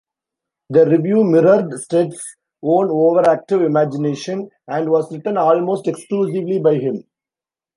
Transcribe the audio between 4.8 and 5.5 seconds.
was written